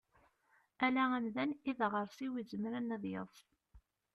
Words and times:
Ala 0.85 1.03
amdan 1.17 1.51
i 1.69 1.71
daɣersiw 1.79 2.33
izemren 2.41 2.93
ad 2.95 3.03
yeḍs. 3.11 3.39